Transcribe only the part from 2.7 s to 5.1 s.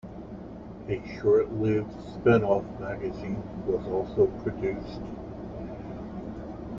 magazine was also produced.